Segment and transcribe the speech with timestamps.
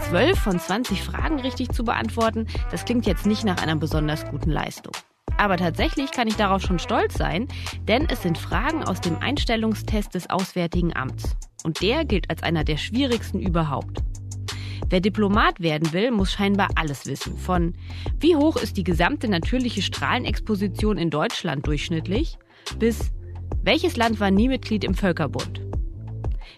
[0.00, 4.48] Zwölf von 20 Fragen richtig zu beantworten, das klingt jetzt nicht nach einer besonders guten
[4.48, 4.94] Leistung.
[5.36, 7.46] Aber tatsächlich kann ich darauf schon stolz sein,
[7.86, 11.36] denn es sind Fragen aus dem Einstellungstest des Auswärtigen Amts.
[11.62, 13.98] Und der gilt als einer der schwierigsten überhaupt.
[14.88, 17.36] Wer Diplomat werden will, muss scheinbar alles wissen.
[17.36, 17.74] Von
[18.18, 22.38] wie hoch ist die gesamte natürliche Strahlenexposition in Deutschland durchschnittlich
[22.78, 23.10] bis
[23.62, 25.62] welches Land war nie Mitglied im Völkerbund?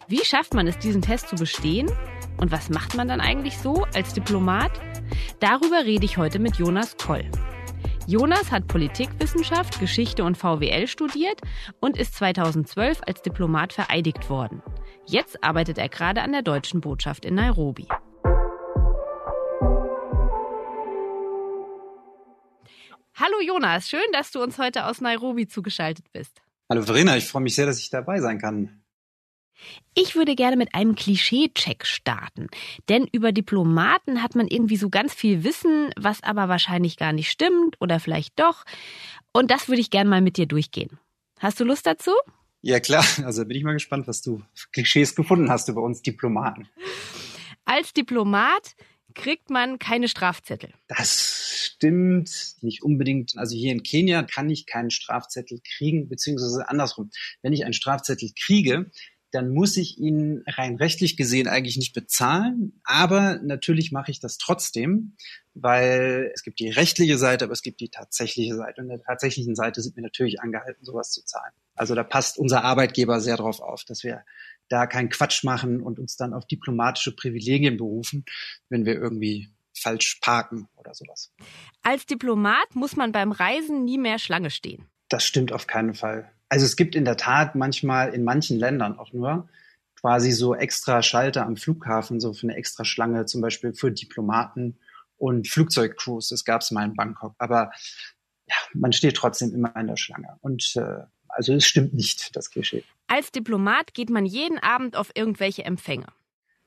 [0.09, 1.91] Wie schafft man es, diesen Test zu bestehen?
[2.39, 4.73] Und was macht man dann eigentlich so als Diplomat?
[5.41, 7.25] Darüber rede ich heute mit Jonas Koll.
[8.07, 11.41] Jonas hat Politikwissenschaft, Geschichte und VWL studiert
[11.81, 14.63] und ist 2012 als Diplomat vereidigt worden.
[15.07, 17.87] Jetzt arbeitet er gerade an der deutschen Botschaft in Nairobi.
[23.19, 26.43] Hallo Jonas, schön, dass du uns heute aus Nairobi zugeschaltet bist.
[26.69, 28.83] Hallo Verena, ich freue mich sehr, dass ich dabei sein kann.
[29.95, 32.49] Ich würde gerne mit einem Klischee-Check starten.
[32.91, 37.31] Denn über Diplomaten hat man irgendwie so ganz viel Wissen, was aber wahrscheinlich gar nicht
[37.31, 38.65] stimmt oder vielleicht doch.
[39.33, 40.99] Und das würde ich gerne mal mit dir durchgehen.
[41.39, 42.11] Hast du Lust dazu?
[42.61, 43.07] Ja, klar.
[43.25, 46.69] Also bin ich mal gespannt, was du für Klischees gefunden hast über uns Diplomaten.
[47.65, 48.77] Als Diplomat
[49.17, 50.73] kriegt man keine Strafzettel.
[50.87, 53.37] Das stimmt nicht unbedingt.
[53.37, 57.11] Also hier in Kenia kann ich keinen Strafzettel kriegen, beziehungsweise andersrum.
[57.43, 58.91] Wenn ich einen Strafzettel kriege,
[59.33, 62.81] dann muss ich ihn rein rechtlich gesehen eigentlich nicht bezahlen.
[62.85, 65.17] Aber natürlich mache ich das trotzdem,
[65.55, 68.83] weil es gibt die rechtliche Seite, aber es gibt die tatsächliche Seite.
[68.83, 71.53] Und der tatsächlichen Seite sind wir natürlich angehalten, sowas zu zahlen.
[71.75, 74.25] Also da passt unser Arbeitgeber sehr drauf auf, dass wir
[74.69, 78.25] da keinen Quatsch machen und uns dann auf diplomatische Privilegien berufen,
[78.69, 81.33] wenn wir irgendwie falsch parken oder sowas.
[81.83, 84.87] Als Diplomat muss man beim Reisen nie mehr Schlange stehen.
[85.09, 86.31] Das stimmt auf keinen Fall.
[86.49, 89.49] Also es gibt in der Tat manchmal in manchen Ländern auch nur
[90.01, 94.79] quasi so extra Schalter am Flughafen, so für eine extra Schlange, zum Beispiel für Diplomaten
[95.17, 96.29] und Flugzeugcrews.
[96.29, 97.35] Das gab es mal in Bangkok.
[97.39, 97.73] Aber
[98.47, 100.37] ja, man steht trotzdem immer in der Schlange.
[100.41, 101.05] Und äh,
[101.37, 102.83] also es stimmt nicht, das Klischee.
[103.09, 106.07] Als Diplomat geht man jeden Abend auf irgendwelche Empfänge.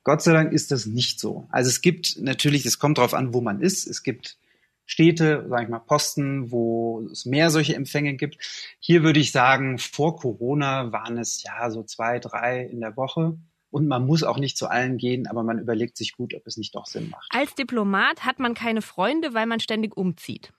[0.03, 1.47] Gott sei Dank ist das nicht so.
[1.49, 3.87] Also es gibt natürlich, es kommt darauf an, wo man ist.
[3.87, 4.37] Es gibt
[4.85, 8.37] Städte, sage ich mal, Posten, wo es mehr solche Empfänge gibt.
[8.79, 13.37] Hier würde ich sagen, vor Corona waren es ja so zwei, drei in der Woche.
[13.71, 16.57] Und man muss auch nicht zu allen gehen, aber man überlegt sich gut, ob es
[16.57, 17.27] nicht doch Sinn macht.
[17.31, 20.53] Als Diplomat hat man keine Freunde, weil man ständig umzieht.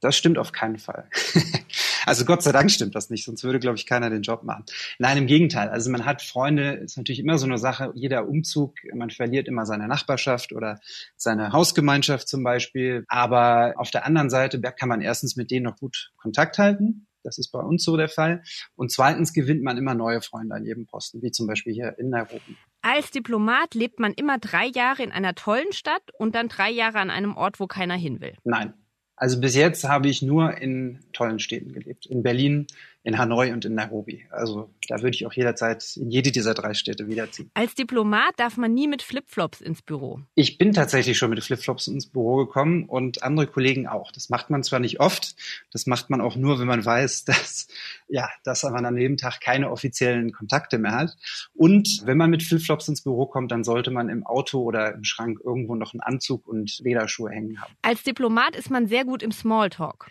[0.00, 1.08] Das stimmt auf keinen Fall.
[2.06, 4.64] also Gott sei Dank stimmt das nicht, sonst würde, glaube ich, keiner den Job machen.
[4.98, 5.68] Nein, im Gegenteil.
[5.68, 9.66] Also man hat Freunde, ist natürlich immer so eine Sache, jeder Umzug, man verliert immer
[9.66, 10.80] seine Nachbarschaft oder
[11.16, 13.04] seine Hausgemeinschaft zum Beispiel.
[13.08, 17.06] Aber auf der anderen Seite kann man erstens mit denen noch gut Kontakt halten.
[17.24, 18.42] Das ist bei uns so der Fall.
[18.74, 22.10] Und zweitens gewinnt man immer neue Freunde an jedem Posten, wie zum Beispiel hier in
[22.10, 22.56] Nairobi.
[22.82, 26.98] Als Diplomat lebt man immer drei Jahre in einer tollen Stadt und dann drei Jahre
[26.98, 28.34] an einem Ort, wo keiner hin will.
[28.42, 28.74] Nein,
[29.22, 32.06] also bis jetzt habe ich nur in tollen Städten gelebt.
[32.06, 32.66] In Berlin,
[33.04, 34.26] in Hanoi und in Nairobi.
[34.30, 37.50] Also da würde ich auch jederzeit in jede dieser drei Städte wiederziehen.
[37.54, 40.20] Als Diplomat darf man nie mit Flipflops ins Büro.
[40.34, 44.12] Ich bin tatsächlich schon mit Flipflops ins Büro gekommen und andere Kollegen auch.
[44.12, 45.34] Das macht man zwar nicht oft,
[45.72, 47.66] das macht man auch nur, wenn man weiß, dass
[48.08, 51.16] ja, dass man an dem Tag keine offiziellen Kontakte mehr hat.
[51.54, 55.02] Und wenn man mit Flipflops ins Büro kommt, dann sollte man im Auto oder im
[55.02, 57.72] Schrank irgendwo noch einen Anzug und Lederschuhe hängen haben.
[57.82, 60.10] Als Diplomat ist man sehr gut im Smalltalk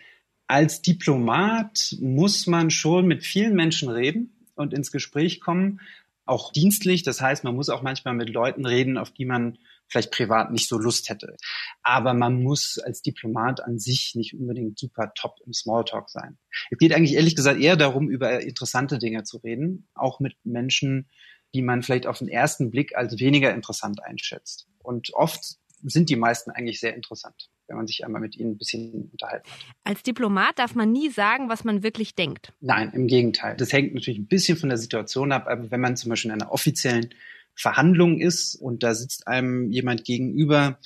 [0.52, 5.80] als Diplomat muss man schon mit vielen Menschen reden und ins Gespräch kommen,
[6.26, 7.02] auch dienstlich.
[7.02, 9.56] Das heißt, man muss auch manchmal mit Leuten reden, auf die man
[9.88, 11.38] vielleicht privat nicht so Lust hätte.
[11.82, 16.36] Aber man muss als Diplomat an sich nicht unbedingt super top im Smalltalk sein.
[16.70, 21.08] Es geht eigentlich ehrlich gesagt eher darum, über interessante Dinge zu reden, auch mit Menschen,
[21.54, 24.68] die man vielleicht auf den ersten Blick als weniger interessant einschätzt.
[24.82, 28.58] Und oft sind die meisten eigentlich sehr interessant wenn man sich einmal mit ihnen ein
[28.58, 29.58] bisschen unterhalten hat.
[29.84, 32.52] Als Diplomat darf man nie sagen, was man wirklich denkt.
[32.60, 33.56] Nein, im Gegenteil.
[33.56, 36.40] Das hängt natürlich ein bisschen von der Situation ab, aber wenn man zum Beispiel in
[36.40, 37.14] einer offiziellen
[37.54, 40.78] Verhandlung ist und da sitzt einem jemand gegenüber,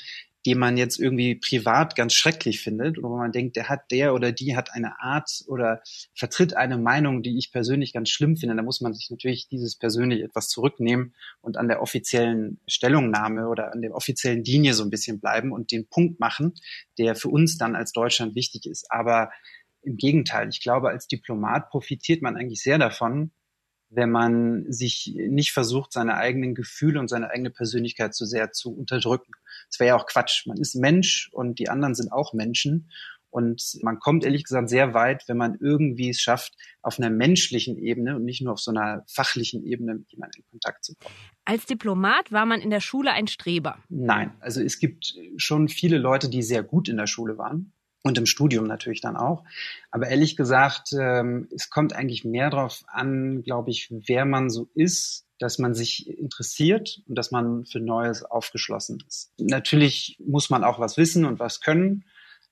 [0.47, 4.15] den man jetzt irgendwie privat ganz schrecklich findet oder wo man denkt, der hat, der
[4.15, 5.83] oder die hat eine Art oder
[6.15, 9.77] vertritt eine Meinung, die ich persönlich ganz schlimm finde, da muss man sich natürlich dieses
[9.77, 14.91] persönlich etwas zurücknehmen und an der offiziellen Stellungnahme oder an der offiziellen Linie so ein
[14.91, 16.55] bisschen bleiben und den Punkt machen,
[16.97, 18.87] der für uns dann als Deutschland wichtig ist.
[18.91, 19.31] Aber
[19.83, 23.33] im Gegenteil, ich glaube, als Diplomat profitiert man eigentlich sehr davon,
[23.89, 28.75] wenn man sich nicht versucht, seine eigenen Gefühle und seine eigene Persönlichkeit zu sehr zu
[28.75, 29.33] unterdrücken.
[29.71, 30.47] Das wäre ja auch Quatsch.
[30.47, 32.91] Man ist Mensch und die anderen sind auch Menschen.
[33.31, 37.77] Und man kommt ehrlich gesagt sehr weit, wenn man irgendwie es schafft, auf einer menschlichen
[37.77, 41.15] Ebene und nicht nur auf so einer fachlichen Ebene mit jemandem in Kontakt zu kommen.
[41.45, 43.79] Als Diplomat war man in der Schule ein Streber?
[43.91, 47.73] Nein, also es gibt schon viele Leute, die sehr gut in der Schule waren
[48.07, 49.45] und im Studium natürlich dann auch.
[49.91, 54.69] Aber ehrlich gesagt, ähm, es kommt eigentlich mehr darauf an, glaube ich, wer man so
[54.75, 59.33] ist, dass man sich interessiert und dass man für Neues aufgeschlossen ist.
[59.39, 62.05] Natürlich muss man auch was wissen und was können.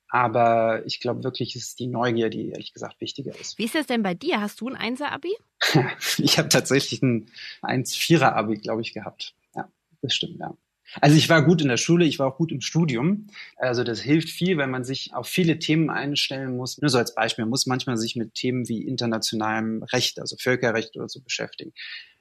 [0.09, 3.59] Aber ich glaube wirklich, ist die Neugier, die ehrlich gesagt wichtiger ist.
[3.59, 4.41] Wie ist das denn bei dir?
[4.41, 5.33] Hast du ein Einser-Abi?
[6.19, 7.31] ich habe tatsächlich ein
[7.62, 9.35] 1-4er-Abi, glaube ich, gehabt.
[9.56, 9.69] Ja,
[10.03, 10.56] das stimmt, ja.
[11.01, 13.27] Also ich war gut in der Schule, ich war auch gut im Studium.
[13.57, 16.79] Also das hilft viel, wenn man sich auf viele Themen einstellen muss.
[16.81, 20.97] Nur so als Beispiel, man muss manchmal sich mit Themen wie internationalem Recht, also Völkerrecht
[20.97, 21.73] oder so beschäftigen.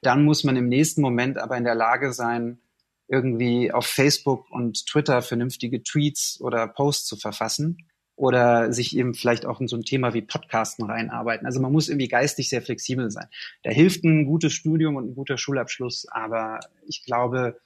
[0.02, 2.60] Dann muss man im nächsten Moment aber in der Lage sein,
[3.08, 7.78] irgendwie auf Facebook und Twitter vernünftige Tweets oder Posts zu verfassen
[8.16, 11.46] oder sich eben vielleicht auch in so ein Thema wie Podcasten reinarbeiten.
[11.46, 13.28] Also man muss irgendwie geistig sehr flexibel sein.
[13.64, 17.60] Da hilft ein gutes Studium und ein guter Schulabschluss, aber ich glaube,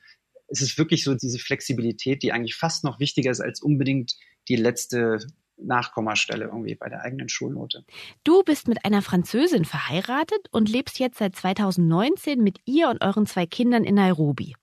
[0.48, 4.16] es ist wirklich so diese Flexibilität, die eigentlich fast noch wichtiger ist als unbedingt
[4.48, 5.20] die letzte
[5.58, 7.84] Nachkommastelle irgendwie bei der eigenen Schulnote.
[8.24, 13.26] Du bist mit einer Französin verheiratet und lebst jetzt seit 2019 mit ihr und euren
[13.26, 14.56] zwei Kindern in Nairobi.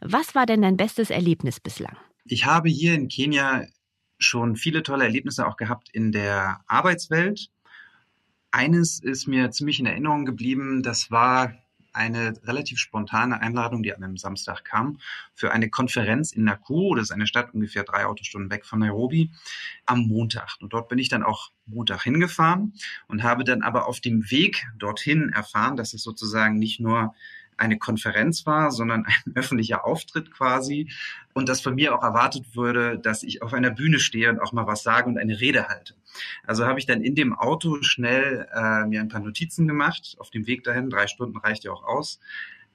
[0.00, 1.96] Was war denn dein bestes Erlebnis bislang?
[2.24, 3.66] Ich habe hier in Kenia
[4.18, 7.48] schon viele tolle Erlebnisse auch gehabt in der Arbeitswelt.
[8.50, 11.54] Eines ist mir ziemlich in Erinnerung geblieben, das war
[11.92, 14.98] eine relativ spontane Einladung, die an einem Samstag kam,
[15.34, 19.30] für eine Konferenz in Nakuru, das ist eine Stadt ungefähr drei Autostunden weg von Nairobi,
[19.86, 20.56] am Montag.
[20.60, 22.74] Und dort bin ich dann auch Montag hingefahren
[23.08, 27.14] und habe dann aber auf dem Weg dorthin erfahren, dass es sozusagen nicht nur
[27.60, 30.90] eine Konferenz war, sondern ein öffentlicher Auftritt quasi.
[31.32, 34.52] Und dass von mir auch erwartet würde, dass ich auf einer Bühne stehe und auch
[34.52, 35.94] mal was sage und eine Rede halte.
[36.44, 40.16] Also habe ich dann in dem Auto schnell äh, mir ein paar Notizen gemacht.
[40.18, 42.18] Auf dem Weg dahin, drei Stunden reicht ja auch aus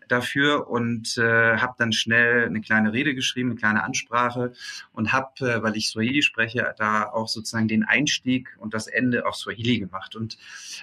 [0.08, 4.54] dafür und äh, habe dann schnell eine kleine Rede geschrieben, eine kleine Ansprache
[4.94, 9.26] und habe, äh, weil ich Swahili spreche, da auch sozusagen den Einstieg und das Ende
[9.26, 10.16] auf Swahili gemacht.
[10.16, 10.38] Und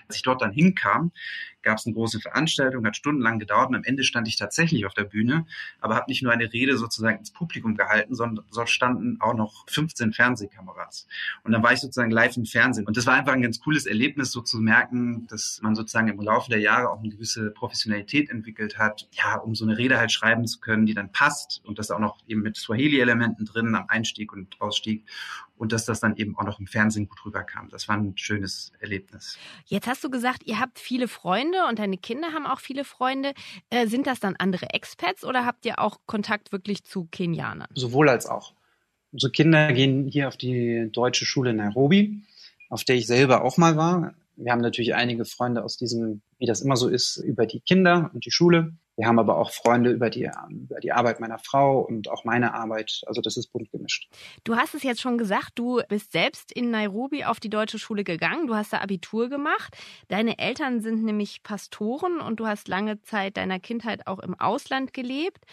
[0.09, 1.13] als ich dort dann hinkam,
[1.63, 4.95] gab es eine große Veranstaltung, hat stundenlang gedauert und am Ende stand ich tatsächlich auf
[4.95, 5.47] der Bühne,
[5.81, 9.65] aber habe nicht nur eine Rede sozusagen ins Publikum gehalten, sondern dort standen auch noch
[9.69, 11.07] 15 Fernsehkameras.
[11.45, 12.87] Und dann war ich sozusagen live im Fernsehen.
[12.87, 16.21] Und das war einfach ein ganz cooles Erlebnis, so zu merken, dass man sozusagen im
[16.21, 20.13] Laufe der Jahre auch eine gewisse Professionalität entwickelt hat, ja, um so eine Rede halt
[20.13, 23.87] schreiben zu können, die dann passt und das auch noch eben mit Swahili-Elementen drin am
[23.89, 25.05] Einstieg und Ausstieg
[25.63, 27.69] und dass das dann eben auch noch im Fernsehen gut rüberkam.
[27.69, 29.39] Das war ein schönes Erlebnis.
[29.67, 33.33] Jetzt hast du gesagt, ihr habt viele Freunde und deine Kinder haben auch viele Freunde.
[33.71, 37.69] Äh, sind das dann andere Expats oder habt ihr auch Kontakt wirklich zu Kenianern?
[37.77, 38.55] Sowohl als auch.
[39.13, 42.23] Unsere Kinder gehen hier auf die deutsche Schule in Nairobi,
[42.69, 44.15] auf der ich selber auch mal war.
[44.35, 48.11] Wir haben natürlich einige Freunde aus diesem, wie das immer so ist, über die Kinder
[48.13, 48.73] und die Schule.
[48.97, 52.53] Wir haben aber auch Freunde über die, über die Arbeit meiner Frau und auch meine
[52.53, 53.03] Arbeit.
[53.07, 54.09] Also das ist bunt gemischt.
[54.45, 58.05] Du hast es jetzt schon gesagt, du bist selbst in Nairobi auf die deutsche Schule
[58.05, 58.47] gegangen.
[58.47, 59.77] Du hast da Abitur gemacht.
[60.09, 64.93] Deine Eltern sind nämlich Pastoren und du hast lange Zeit deiner Kindheit auch im Ausland
[64.93, 65.45] gelebt.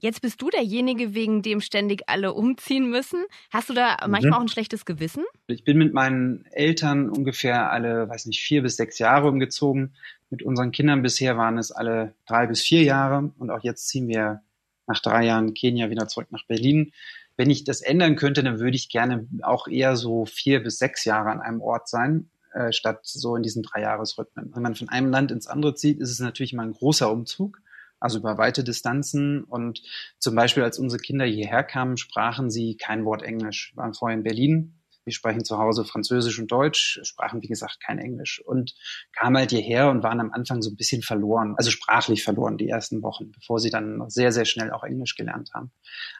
[0.00, 3.24] Jetzt bist du derjenige, wegen dem ständig alle umziehen müssen.
[3.50, 4.34] Hast du da manchmal mhm.
[4.34, 5.24] auch ein schlechtes Gewissen?
[5.48, 9.94] Ich bin mit meinen Eltern ungefähr alle, weiß nicht, vier bis sechs Jahre umgezogen.
[10.30, 14.08] Mit unseren Kindern bisher waren es alle drei bis vier Jahre und auch jetzt ziehen
[14.08, 14.42] wir
[14.86, 16.92] nach drei Jahren Kenia wieder zurück nach Berlin.
[17.36, 21.04] Wenn ich das ändern könnte, dann würde ich gerne auch eher so vier bis sechs
[21.04, 24.50] Jahre an einem Ort sein, äh, statt so in diesen drei Jahresrhythmen.
[24.54, 27.60] Wenn man von einem Land ins andere zieht, ist es natürlich immer ein großer Umzug,
[28.00, 29.44] also über weite Distanzen.
[29.44, 29.82] Und
[30.18, 33.72] zum Beispiel, als unsere Kinder hierher kamen, sprachen sie kein Wort Englisch.
[33.74, 34.78] Wir waren vorher in Berlin
[35.08, 38.74] wir sprechen zu Hause Französisch und Deutsch, sprachen, wie gesagt, kein Englisch und
[39.16, 42.68] kamen halt hierher und waren am Anfang so ein bisschen verloren, also sprachlich verloren die
[42.68, 45.72] ersten Wochen, bevor sie dann sehr, sehr schnell auch Englisch gelernt haben.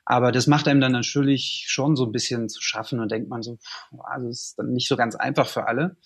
[0.06, 3.42] Aber das macht einem dann natürlich schon so ein bisschen zu schaffen und denkt man
[3.42, 3.58] so,
[4.04, 5.98] also es ist dann nicht so ganz einfach für alle.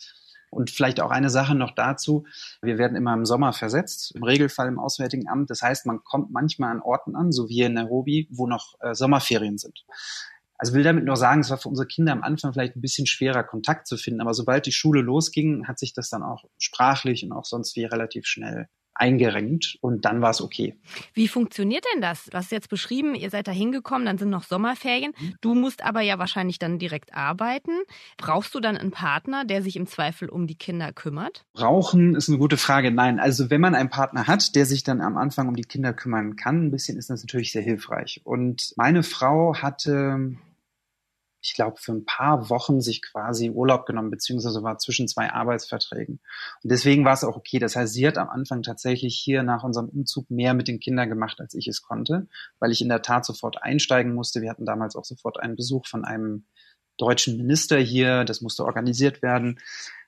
[0.52, 2.26] Und vielleicht auch eine Sache noch dazu.
[2.60, 5.48] Wir werden immer im Sommer versetzt, im Regelfall im Auswärtigen Amt.
[5.48, 8.94] Das heißt, man kommt manchmal an Orten an, so wie in Nairobi, wo noch äh,
[8.94, 9.86] Sommerferien sind.
[10.58, 13.06] Also will damit nur sagen, es war für unsere Kinder am Anfang vielleicht ein bisschen
[13.06, 14.20] schwerer, Kontakt zu finden.
[14.20, 17.86] Aber sobald die Schule losging, hat sich das dann auch sprachlich und auch sonst wie
[17.86, 20.76] relativ schnell eingerenkt und dann war es okay.
[21.14, 22.26] Wie funktioniert denn das?
[22.26, 25.12] Du hast jetzt beschrieben, ihr seid da hingekommen, dann sind noch Sommerferien.
[25.18, 25.34] Mhm.
[25.40, 27.72] Du musst aber ja wahrscheinlich dann direkt arbeiten.
[28.16, 31.44] Brauchst du dann einen Partner, der sich im Zweifel um die Kinder kümmert?
[31.54, 32.90] Brauchen ist eine gute Frage.
[32.90, 35.92] Nein, also wenn man einen Partner hat, der sich dann am Anfang um die Kinder
[35.92, 38.20] kümmern kann, ein bisschen ist das natürlich sehr hilfreich.
[38.24, 40.36] Und meine Frau hatte
[41.42, 46.20] ich glaube, für ein paar Wochen sich quasi Urlaub genommen, beziehungsweise war zwischen zwei Arbeitsverträgen.
[46.62, 47.58] Und deswegen war es auch okay.
[47.58, 51.08] Das heißt, sie hat am Anfang tatsächlich hier nach unserem Umzug mehr mit den Kindern
[51.08, 52.28] gemacht, als ich es konnte,
[52.60, 54.40] weil ich in der Tat sofort einsteigen musste.
[54.40, 56.44] Wir hatten damals auch sofort einen Besuch von einem
[56.96, 58.24] deutschen Minister hier.
[58.24, 59.58] Das musste organisiert werden.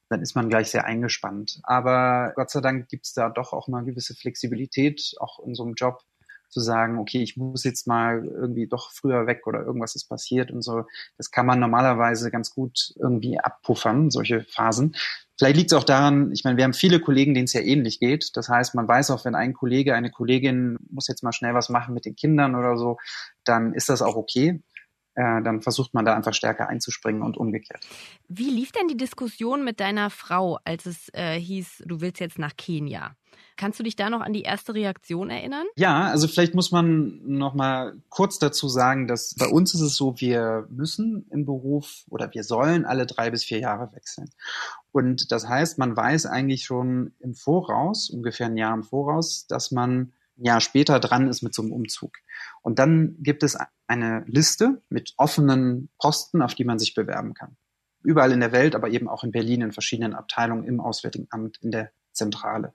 [0.09, 1.61] Dann ist man gleich sehr eingespannt.
[1.65, 5.65] Aber Gott sei Dank gibt es da doch auch mal gewisse Flexibilität, auch in so
[5.65, 6.05] einem Job
[6.55, 10.53] zu sagen, okay, ich muss jetzt mal irgendwie doch früher weg oder irgendwas ist passiert
[10.53, 10.85] und so.
[11.19, 14.95] Das kann man normalerweise ganz gut irgendwie abpuffern, solche Phasen.
[15.37, 17.99] Vielleicht liegt es auch daran, ich meine, wir haben viele Kollegen, denen es ja ähnlich
[17.99, 18.31] geht.
[18.37, 21.69] Das heißt, man weiß auch, wenn ein Kollege, eine Kollegin muss jetzt mal schnell was
[21.69, 22.99] machen mit den Kindern oder so,
[23.43, 24.63] dann ist das auch okay
[25.15, 27.87] äh, dann versucht man da einfach stärker einzuspringen und umgekehrt.
[28.29, 32.39] Wie lief denn die Diskussion mit deiner Frau, als es äh, hieß, du willst jetzt
[32.39, 33.17] nach Kenia?
[33.57, 35.67] Kannst du dich da noch an die erste Reaktion erinnern?
[35.77, 39.97] Ja, also vielleicht muss man noch mal kurz dazu sagen, dass bei uns ist es
[39.97, 44.31] so, wir müssen im Beruf oder wir sollen alle drei bis vier Jahre wechseln.
[44.93, 49.71] Und das heißt, man weiß eigentlich schon im Voraus, ungefähr ein Jahr im Voraus, dass
[49.71, 52.13] man ein Jahr später dran ist mit so einem Umzug.
[52.63, 57.57] Und dann gibt es eine Liste mit offenen Posten, auf die man sich bewerben kann.
[58.03, 61.59] Überall in der Welt, aber eben auch in Berlin in verschiedenen Abteilungen im Auswärtigen Amt,
[61.63, 62.73] in der Zentrale.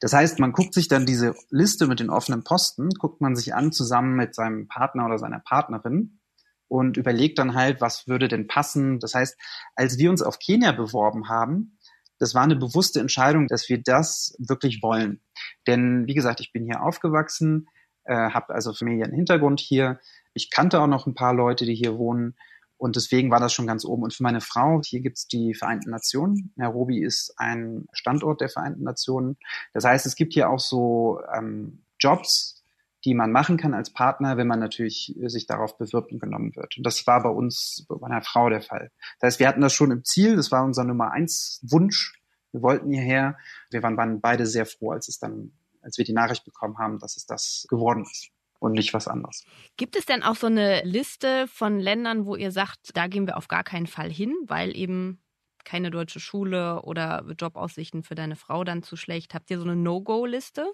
[0.00, 3.54] Das heißt, man guckt sich dann diese Liste mit den offenen Posten, guckt man sich
[3.54, 6.20] an zusammen mit seinem Partner oder seiner Partnerin
[6.68, 9.00] und überlegt dann halt, was würde denn passen.
[9.00, 9.36] Das heißt,
[9.74, 11.78] als wir uns auf Kenia beworben haben,
[12.18, 15.20] das war eine bewusste Entscheidung, dass wir das wirklich wollen.
[15.66, 17.66] Denn wie gesagt, ich bin hier aufgewachsen,
[18.04, 20.00] äh, habe also Familienhintergrund hier.
[20.34, 22.36] Ich kannte auch noch ein paar Leute, die hier wohnen.
[22.80, 24.04] Und deswegen war das schon ganz oben.
[24.04, 26.50] Und für meine Frau, hier gibt's die Vereinten Nationen.
[26.56, 29.36] Nairobi ist ein Standort der Vereinten Nationen.
[29.74, 32.64] Das heißt, es gibt hier auch so ähm, Jobs,
[33.04, 36.78] die man machen kann als Partner, wenn man natürlich sich darauf bewirbt und genommen wird.
[36.78, 38.90] Und das war bei uns, bei meiner Frau der Fall.
[39.18, 42.18] Das heißt, wir hatten das schon im Ziel, das war unser Nummer eins Wunsch.
[42.50, 43.36] Wir wollten hierher.
[43.70, 46.98] Wir waren, waren beide sehr froh, als es dann, als wir die Nachricht bekommen haben,
[46.98, 48.30] dass es das geworden ist
[48.60, 49.44] und nicht was anderes.
[49.76, 53.36] Gibt es denn auch so eine Liste von Ländern, wo ihr sagt, da gehen wir
[53.36, 55.20] auf gar keinen Fall hin, weil eben
[55.64, 59.34] keine deutsche Schule oder Jobaussichten für deine Frau dann zu schlecht?
[59.34, 60.72] Habt ihr so eine No-Go-Liste?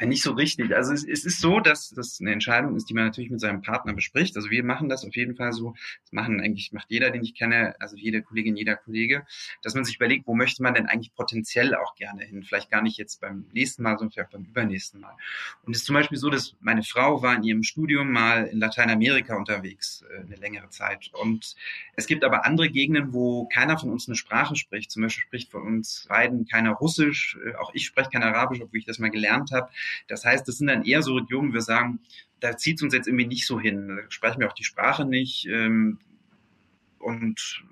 [0.00, 0.74] Ja, nicht so richtig.
[0.74, 3.62] Also es, es, ist so, dass das eine Entscheidung ist, die man natürlich mit seinem
[3.62, 4.36] Partner bespricht.
[4.36, 5.74] Also wir machen das auf jeden Fall so.
[6.02, 9.24] Das machen eigentlich macht jeder, den ich kenne, also jede Kollegin, jeder Kollege,
[9.62, 12.42] dass man sich überlegt, wo möchte man denn eigentlich potenziell auch gerne hin?
[12.42, 15.14] Vielleicht gar nicht jetzt beim nächsten Mal, sondern vielleicht beim übernächsten Mal.
[15.62, 18.58] Und es ist zum Beispiel so, dass meine Frau war in ihrem Studium mal in
[18.58, 21.10] Lateinamerika unterwegs äh, eine längere Zeit.
[21.12, 21.54] Und
[21.94, 24.90] es gibt aber andere Gegenden, wo keiner von uns eine Sprache spricht.
[24.90, 27.38] Zum Beispiel spricht von uns beiden keiner Russisch.
[27.46, 29.70] Äh, auch ich spreche kein Arabisch, obwohl ich das mal gelernt habe.
[30.08, 32.00] Das heißt, das sind dann eher so Regionen, wo wir sagen,
[32.40, 33.88] da zieht es uns jetzt irgendwie nicht so hin.
[33.88, 35.46] Da sprechen wir auch die Sprache nicht.
[35.46, 35.98] Ähm,
[36.98, 37.64] und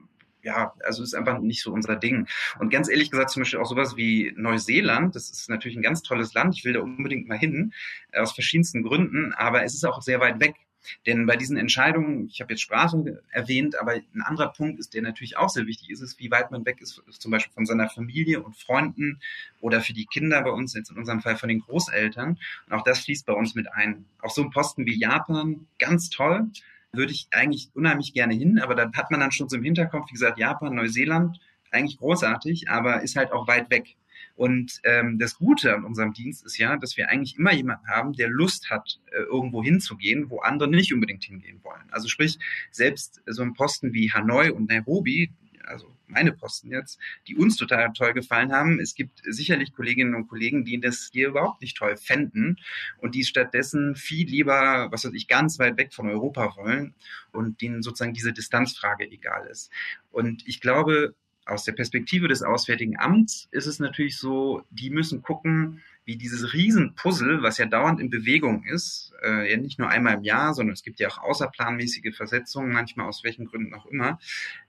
[0.43, 2.27] ja, also ist einfach nicht so unser Ding.
[2.59, 6.03] Und ganz ehrlich gesagt, zum Beispiel auch sowas wie Neuseeland, das ist natürlich ein ganz
[6.03, 6.57] tolles Land.
[6.57, 7.73] Ich will da unbedingt mal hin,
[8.13, 10.57] aus verschiedensten Gründen, aber es ist auch sehr weit weg.
[11.07, 15.03] Denn bei diesen Entscheidungen, ich habe jetzt Sprache erwähnt, aber ein anderer Punkt ist, der
[15.03, 17.89] natürlich auch sehr wichtig ist, ist, wie weit man weg ist, zum Beispiel von seiner
[17.89, 19.21] Familie und Freunden
[19.61, 22.39] oder für die Kinder bei uns, jetzt in unserem Fall von den Großeltern.
[22.67, 24.05] Und auch das fließt bei uns mit ein.
[24.21, 26.49] Auch so ein Posten wie Japan, ganz toll,
[26.93, 30.09] würde ich eigentlich unheimlich gerne hin, aber da hat man dann schon so im Hinterkopf,
[30.11, 33.97] wie gesagt, Japan, Neuseeland, eigentlich großartig, aber ist halt auch weit weg.
[34.35, 38.13] Und ähm, das Gute an unserem Dienst ist ja, dass wir eigentlich immer jemanden haben,
[38.13, 41.89] der Lust hat, äh, irgendwo hinzugehen, wo andere nicht unbedingt hingehen wollen.
[41.91, 42.39] Also sprich,
[42.71, 45.33] selbst so ein Posten wie Hanoi und Nairobi,
[45.65, 48.79] also meine Posten jetzt, die uns total toll gefallen haben.
[48.79, 52.59] Es gibt sicherlich Kolleginnen und Kollegen, die das hier überhaupt nicht toll fänden
[52.99, 56.95] und die stattdessen viel lieber, was weiß ich, ganz weit weg von Europa wollen
[57.33, 59.71] und denen sozusagen diese Distanzfrage egal ist.
[60.11, 61.15] Und ich glaube,
[61.47, 66.53] aus der Perspektive des Auswärtigen Amts ist es natürlich so, die müssen gucken, wie dieses
[66.53, 70.73] Riesenpuzzle, was ja dauernd in Bewegung ist, äh, ja nicht nur einmal im Jahr, sondern
[70.75, 74.19] es gibt ja auch außerplanmäßige Versetzungen, manchmal aus welchen Gründen auch immer,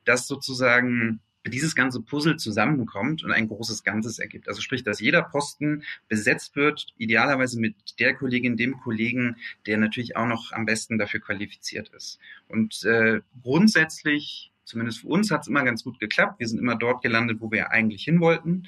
[0.06, 4.48] dass sozusagen dieses ganze Puzzle zusammenkommt und ein großes Ganzes ergibt.
[4.48, 10.16] Also sprich, dass jeder Posten besetzt wird, idealerweise mit der Kollegin, dem Kollegen, der natürlich
[10.16, 12.20] auch noch am besten dafür qualifiziert ist.
[12.48, 16.40] Und äh, grundsätzlich zumindest für uns hat es immer ganz gut geklappt.
[16.40, 18.64] Wir sind immer dort gelandet, wo wir eigentlich hin wollten.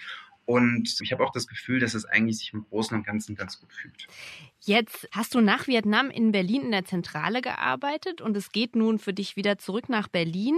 [0.46, 3.60] Und ich habe auch das Gefühl, dass es eigentlich sich im Großen und Ganzen ganz
[3.60, 4.08] gut fühlt.
[4.60, 8.98] Jetzt hast du nach Vietnam in Berlin in der Zentrale gearbeitet und es geht nun
[9.00, 10.56] für dich wieder zurück nach Berlin.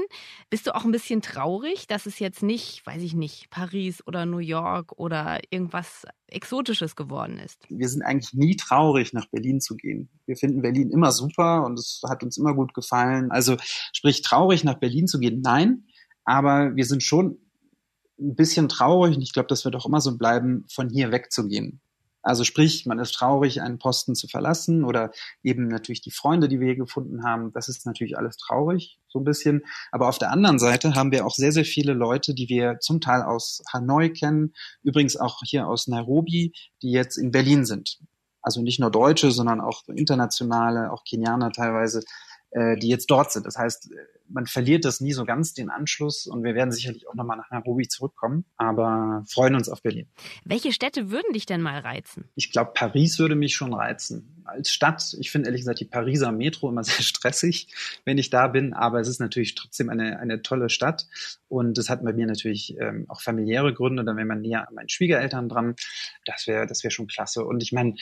[0.50, 4.26] Bist du auch ein bisschen traurig, dass es jetzt nicht, weiß ich nicht, Paris oder
[4.26, 7.66] New York oder irgendwas Exotisches geworden ist?
[7.70, 10.10] Wir sind eigentlich nie traurig, nach Berlin zu gehen.
[10.26, 13.32] Wir finden Berlin immer super und es hat uns immer gut gefallen.
[13.32, 13.58] Also
[13.94, 15.86] sprich, traurig nach Berlin zu gehen, nein.
[16.24, 17.40] Aber wir sind schon
[18.20, 21.82] ein bisschen traurig und ich glaube, das wird auch immer so bleiben, von hier wegzugehen.
[22.28, 25.12] Also sprich, man ist traurig, einen Posten zu verlassen oder
[25.44, 27.54] eben natürlich die Freunde, die wir hier gefunden haben.
[27.54, 29.62] Das ist natürlich alles traurig, so ein bisschen.
[29.94, 33.00] Aber auf der anderen Seite haben wir auch sehr, sehr viele Leute, die wir zum
[33.00, 38.00] Teil aus Hanoi kennen, übrigens auch hier aus Nairobi, die jetzt in Berlin sind.
[38.42, 42.04] Also nicht nur Deutsche, sondern auch internationale, auch Kenianer teilweise,
[42.52, 43.46] äh, die jetzt dort sind.
[43.46, 43.90] Das heißt,
[44.30, 46.28] man verliert das nie so ganz, den Anschluss.
[46.28, 50.08] Und wir werden sicherlich auch nochmal nach Nairobi zurückkommen, aber freuen uns auf Berlin.
[50.44, 52.30] Welche Städte würden dich denn mal reizen?
[52.36, 54.44] Ich glaube, Paris würde mich schon reizen.
[54.46, 57.68] Als Stadt, ich finde ehrlich gesagt die Pariser Metro immer sehr stressig,
[58.06, 61.08] wenn ich da bin, aber es ist natürlich trotzdem eine, eine tolle Stadt.
[61.48, 64.04] Und das hat bei mir natürlich ähm, auch familiäre Gründe.
[64.04, 65.76] Dann wäre man näher an meinen Schwiegereltern dran.
[66.26, 67.46] Das wäre das wäre schon klasse.
[67.46, 67.96] Und ich meine,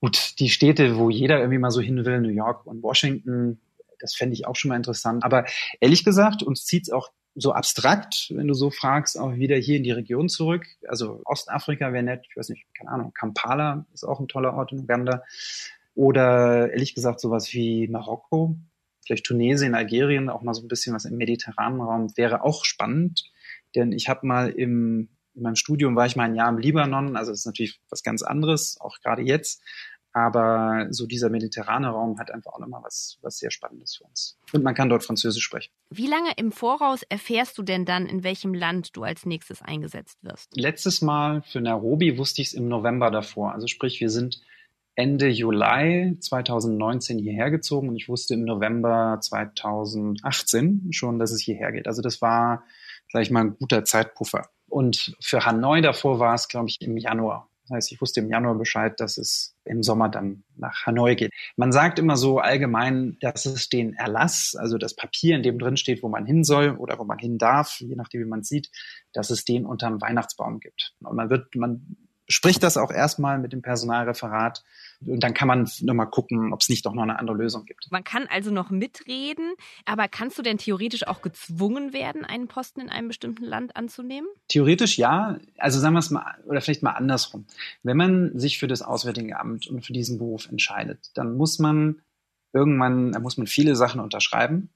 [0.00, 3.60] gut, die Städte, wo jeder irgendwie mal so hin will, New York und Washington,
[3.98, 5.24] das fände ich auch schon mal interessant.
[5.24, 5.44] Aber
[5.80, 9.76] ehrlich gesagt, uns zieht es auch so abstrakt, wenn du so fragst, auch wieder hier
[9.76, 10.66] in die Region zurück.
[10.86, 14.72] Also Ostafrika wäre nett, ich weiß nicht, keine Ahnung, Kampala ist auch ein toller Ort
[14.72, 15.22] in Uganda.
[15.94, 18.56] Oder ehrlich gesagt sowas wie Marokko,
[19.04, 23.30] vielleicht Tunesien, Algerien, auch mal so ein bisschen was im mediterranen Raum, wäre auch spannend.
[23.74, 27.16] Denn ich habe mal im, in meinem Studium war ich mal ein Jahr im Libanon,
[27.16, 29.60] also das ist natürlich was ganz anderes, auch gerade jetzt.
[30.16, 34.38] Aber so dieser mediterrane Raum hat einfach auch nochmal was, was sehr Spannendes für uns.
[34.52, 35.72] Und man kann dort Französisch sprechen.
[35.90, 40.18] Wie lange im Voraus erfährst du denn dann, in welchem Land du als nächstes eingesetzt
[40.22, 40.56] wirst?
[40.56, 43.52] Letztes Mal für Nairobi wusste ich es im November davor.
[43.52, 44.40] Also sprich, wir sind
[44.94, 51.72] Ende Juli 2019 hierher gezogen und ich wusste im November 2018 schon, dass es hierher
[51.72, 51.88] geht.
[51.88, 52.62] Also das war,
[53.12, 54.48] sag ich mal, ein guter Zeitpuffer.
[54.68, 57.48] Und für Hanoi davor war es, glaube ich, im Januar.
[57.64, 61.32] Das heißt, ich wusste im Januar Bescheid, dass es im Sommer dann nach Hanoi geht.
[61.56, 65.78] Man sagt immer so allgemein, dass es den Erlass, also das Papier, in dem drin
[65.78, 68.48] steht, wo man hin soll oder wo man hin darf, je nachdem, wie man es
[68.48, 68.70] sieht,
[69.12, 70.92] dass es den unterm Weihnachtsbaum gibt.
[71.00, 71.96] Und man wird, man
[72.28, 74.62] spricht das auch erstmal mit dem Personalreferat
[75.06, 77.86] und dann kann man nochmal gucken, ob es nicht doch noch eine andere Lösung gibt.
[77.90, 79.54] Man kann also noch mitreden,
[79.84, 84.28] aber kannst du denn theoretisch auch gezwungen werden, einen Posten in einem bestimmten Land anzunehmen?
[84.48, 85.38] Theoretisch ja.
[85.58, 87.46] Also sagen wir es mal, oder vielleicht mal andersrum.
[87.82, 92.00] Wenn man sich für das Auswärtige Amt und für diesen Beruf entscheidet, dann muss man
[92.52, 94.70] irgendwann, da muss man viele Sachen unterschreiben.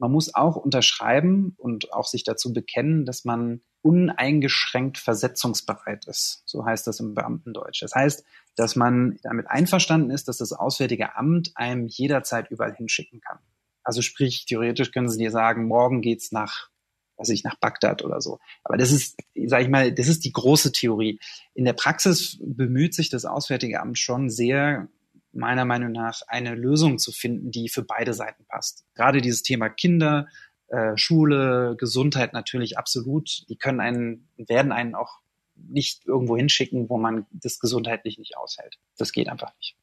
[0.00, 6.42] Man muss auch unterschreiben und auch sich dazu bekennen, dass man uneingeschränkt versetzungsbereit ist.
[6.46, 7.82] So heißt das im Beamtendeutsch.
[7.82, 8.24] Das heißt,
[8.56, 13.40] dass man damit einverstanden ist, dass das Auswärtige Amt einem jederzeit überall hinschicken kann.
[13.84, 16.70] Also sprich, theoretisch können sie dir sagen, morgen geht's nach,
[17.18, 18.38] weiß ich, nach Bagdad oder so.
[18.64, 21.20] Aber das ist, sage ich mal, das ist die große Theorie.
[21.52, 24.88] In der Praxis bemüht sich das Auswärtige Amt schon sehr,
[25.32, 28.84] meiner Meinung nach, eine Lösung zu finden, die für beide Seiten passt.
[28.94, 30.26] Gerade dieses Thema Kinder,
[30.68, 33.48] äh, Schule, Gesundheit natürlich absolut.
[33.48, 35.20] Die können einen, werden einen auch
[35.54, 38.78] nicht irgendwo hinschicken, wo man das gesundheitlich nicht aushält.
[38.96, 39.76] Das geht einfach nicht.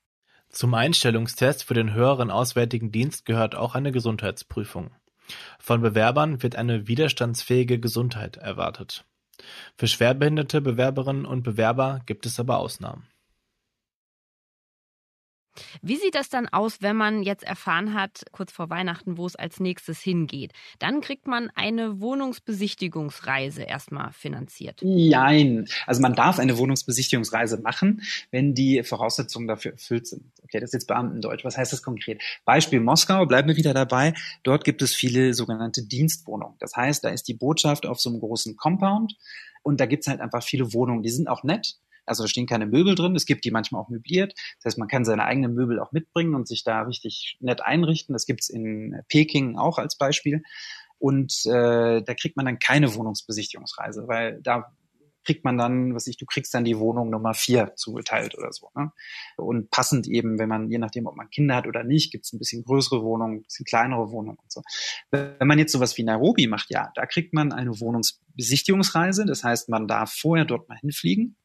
[0.49, 4.91] Zum Einstellungstest für den höheren Auswärtigen Dienst gehört auch eine Gesundheitsprüfung.
[5.59, 9.05] Von Bewerbern wird eine widerstandsfähige Gesundheit erwartet.
[9.75, 13.07] Für schwerbehinderte Bewerberinnen und Bewerber gibt es aber Ausnahmen.
[15.81, 19.35] Wie sieht das dann aus, wenn man jetzt erfahren hat, kurz vor Weihnachten, wo es
[19.35, 20.53] als nächstes hingeht?
[20.79, 24.81] Dann kriegt man eine Wohnungsbesichtigungsreise erstmal finanziert.
[24.83, 30.23] Nein, also man darf eine Wohnungsbesichtigungsreise machen, wenn die Voraussetzungen dafür erfüllt sind.
[30.43, 31.43] Okay, das ist jetzt Beamtendeutsch.
[31.43, 32.21] Was heißt das konkret?
[32.45, 34.13] Beispiel Moskau, bleiben wir wieder dabei.
[34.43, 36.55] Dort gibt es viele sogenannte Dienstwohnungen.
[36.59, 39.15] Das heißt, da ist die Botschaft auf so einem großen Compound
[39.63, 41.03] und da gibt es halt einfach viele Wohnungen.
[41.03, 43.15] Die sind auch nett also da stehen keine Möbel drin.
[43.15, 44.33] Es gibt die manchmal auch möbliert.
[44.57, 48.13] Das heißt, man kann seine eigenen Möbel auch mitbringen und sich da richtig nett einrichten.
[48.13, 50.41] Das gibt's in Peking auch als Beispiel.
[50.99, 54.71] Und äh, da kriegt man dann keine Wohnungsbesichtigungsreise, weil da
[55.27, 58.69] kriegt man dann, was ich, du kriegst dann die Wohnung Nummer vier zugeteilt oder so.
[58.75, 58.91] Ne?
[59.35, 62.31] Und passend eben, wenn man, je nachdem, ob man Kinder hat oder nicht, gibt es
[62.31, 64.61] ein bisschen größere Wohnungen, ein bisschen kleinere Wohnungen und so.
[65.11, 69.25] Wenn man jetzt sowas wie Nairobi macht, ja, da kriegt man eine Wohnungsbesichtigungsreise.
[69.25, 71.35] Das heißt, man darf vorher dort mal hinfliegen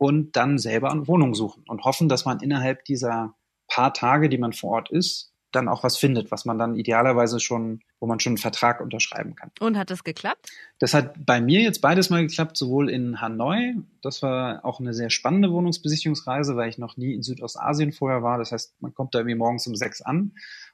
[0.00, 3.34] und dann selber eine Wohnung suchen und hoffen, dass man innerhalb dieser
[3.68, 7.38] paar Tage, die man vor Ort ist, dann auch was findet, was man dann idealerweise
[7.38, 9.50] schon, wo man schon einen Vertrag unterschreiben kann.
[9.60, 10.50] Und hat das geklappt?
[10.78, 14.94] Das hat bei mir jetzt beides mal geklappt, sowohl in Hanoi, das war auch eine
[14.94, 18.38] sehr spannende Wohnungsbesichtigungsreise, weil ich noch nie in Südostasien vorher war.
[18.38, 20.32] Das heißt, man kommt da irgendwie morgens um sechs an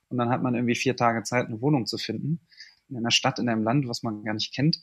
[0.09, 2.47] und dann hat man irgendwie vier Tage Zeit, eine Wohnung zu finden
[2.88, 4.79] in einer Stadt, in einem Land, was man gar nicht kennt.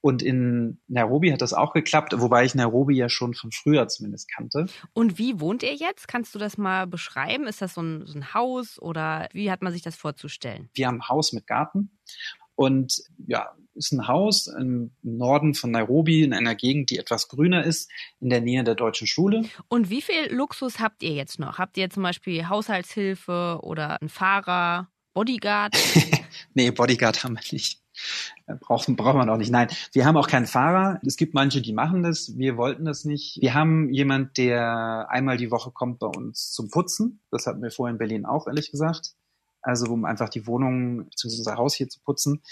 [0.00, 4.30] Und in Nairobi hat das auch geklappt, wobei ich Nairobi ja schon von früher zumindest
[4.30, 4.66] kannte.
[4.92, 6.08] Und wie wohnt ihr jetzt?
[6.08, 7.46] Kannst du das mal beschreiben?
[7.46, 10.70] Ist das so ein, so ein Haus oder wie hat man sich das vorzustellen?
[10.74, 11.90] Wir haben ein Haus mit Garten
[12.54, 17.64] und ja, ist ein Haus im Norden von Nairobi in einer Gegend, die etwas grüner
[17.64, 17.90] ist,
[18.20, 19.44] in der Nähe der deutschen Schule.
[19.68, 21.58] Und wie viel Luxus habt ihr jetzt noch?
[21.58, 25.76] Habt ihr zum Beispiel Haushaltshilfe oder einen Fahrer, Bodyguard?
[26.54, 27.82] nee, Bodyguard haben wir nicht.
[28.46, 29.50] Äh, brauchen, brauchen wir noch nicht.
[29.50, 31.00] Nein, wir haben auch keinen Fahrer.
[31.04, 32.36] Es gibt manche, die machen das.
[32.36, 33.38] Wir wollten das nicht.
[33.40, 37.20] Wir haben jemand, der einmal die Woche kommt bei uns zum Putzen.
[37.30, 39.14] Das hatten wir vorher in Berlin auch, ehrlich gesagt.
[39.60, 41.38] Also um einfach die Wohnung bzw.
[41.38, 42.42] unser Haus hier zu putzen.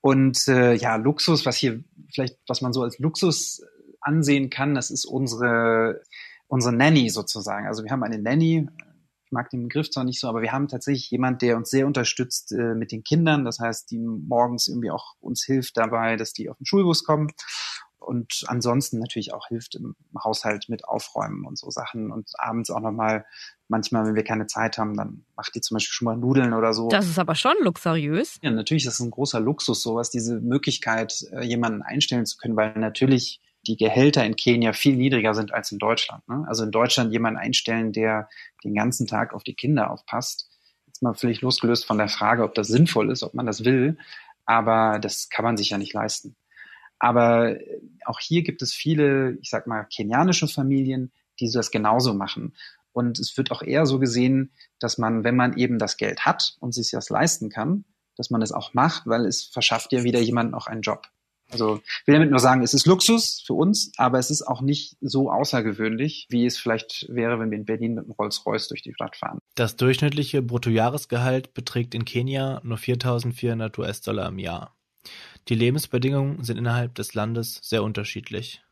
[0.00, 1.82] Und äh, ja, Luxus, was hier
[2.12, 3.62] vielleicht, was man so als Luxus
[4.00, 6.02] ansehen kann, das ist unsere
[6.48, 7.66] unsere Nanny sozusagen.
[7.66, 8.68] Also wir haben eine Nanny,
[9.26, 11.86] ich mag den Begriff zwar nicht so, aber wir haben tatsächlich jemand, der uns sehr
[11.86, 13.44] unterstützt äh, mit den Kindern.
[13.44, 17.32] Das heißt, die morgens irgendwie auch uns hilft dabei, dass die auf den Schulbus kommen.
[17.98, 22.12] Und ansonsten natürlich auch hilft im Haushalt mit Aufräumen und so Sachen.
[22.12, 23.26] Und abends auch nochmal,
[23.66, 26.72] manchmal, wenn wir keine Zeit haben, dann macht die zum Beispiel schon mal Nudeln oder
[26.72, 26.88] so.
[26.88, 28.38] Das ist aber schon luxuriös.
[28.42, 32.54] Ja, natürlich, das ist ein großer Luxus, sowas, diese Möglichkeit, äh, jemanden einstellen zu können,
[32.54, 36.26] weil natürlich die Gehälter in Kenia viel niedriger sind als in Deutschland.
[36.28, 36.44] Ne?
[36.48, 38.28] Also in Deutschland jemanden einstellen, der
[38.64, 40.48] den ganzen Tag auf die Kinder aufpasst.
[40.86, 43.98] Jetzt mal völlig losgelöst von der Frage, ob das sinnvoll ist, ob man das will.
[44.44, 46.36] Aber das kann man sich ja nicht leisten.
[46.98, 52.14] Aber äh, auch hier gibt es viele, ich sag mal, kenianische Familien, die das genauso
[52.14, 52.54] machen.
[52.92, 56.56] Und es wird auch eher so gesehen, dass man, wenn man eben das Geld hat
[56.60, 57.84] und sich das leisten kann,
[58.16, 61.06] dass man es auch macht, weil es verschafft ja wieder jemanden auch einen Job.
[61.50, 64.60] Also ich will damit nur sagen, es ist Luxus für uns, aber es ist auch
[64.60, 68.82] nicht so außergewöhnlich, wie es vielleicht wäre, wenn wir in Berlin mit einem Rolls-Royce durch
[68.82, 69.38] die Stadt fahren.
[69.54, 74.74] Das durchschnittliche Bruttojahresgehalt beträgt in Kenia nur 4.400 US-Dollar im Jahr.
[75.48, 78.62] Die Lebensbedingungen sind innerhalb des Landes sehr unterschiedlich.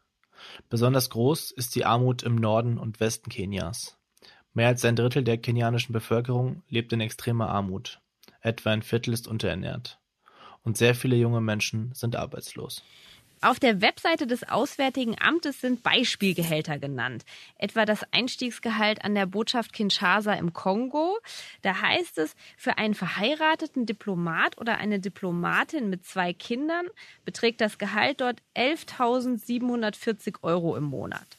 [0.68, 3.96] Besonders groß ist die Armut im Norden und Westen Kenias.
[4.52, 8.00] Mehr als ein Drittel der kenianischen Bevölkerung lebt in extremer Armut.
[8.40, 10.00] Etwa ein Viertel ist unterernährt
[10.64, 12.83] und sehr viele junge Menschen sind arbeitslos.
[13.44, 17.27] Auf der Webseite des Auswärtigen Amtes sind Beispielgehälter genannt.
[17.59, 21.18] Etwa das Einstiegsgehalt an der Botschaft Kinshasa im Kongo.
[21.61, 26.87] Da heißt es, für einen verheirateten Diplomat oder eine Diplomatin mit zwei Kindern
[27.27, 31.37] beträgt das Gehalt dort 11.740 Euro im Monat.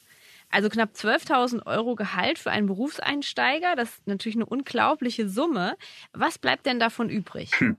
[0.55, 5.75] Also knapp 12.000 Euro Gehalt für einen Berufseinsteiger, das ist natürlich eine unglaubliche Summe.
[6.13, 7.51] Was bleibt denn davon übrig?
[7.59, 7.75] Hm.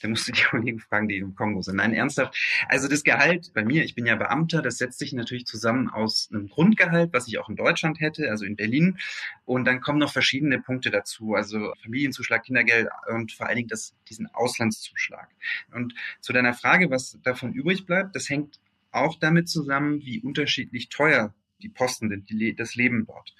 [0.00, 1.78] Da musst du die Kollegen fragen, die im Kongo sind.
[1.78, 2.38] Nein, ernsthaft.
[2.68, 6.28] Also das Gehalt bei mir, ich bin ja Beamter, das setzt sich natürlich zusammen aus
[6.32, 8.98] einem Grundgehalt, was ich auch in Deutschland hätte, also in Berlin.
[9.44, 13.96] Und dann kommen noch verschiedene Punkte dazu, also Familienzuschlag, Kindergeld und vor allen Dingen das,
[14.08, 15.28] diesen Auslandszuschlag.
[15.74, 18.60] Und zu deiner Frage, was davon übrig bleibt, das hängt
[18.92, 23.34] auch damit zusammen, wie unterschiedlich teuer die Posten die, das Leben dort.